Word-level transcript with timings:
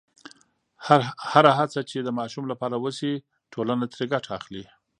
هره 1.31 1.51
هڅه 1.59 1.81
چې 1.89 1.97
د 2.01 2.09
ماشوم 2.19 2.45
لپاره 2.51 2.75
وشي، 2.83 3.13
ټولنه 3.53 3.85
ترې 3.93 4.05
ګټه 4.13 4.29
اخلي. 4.39 4.63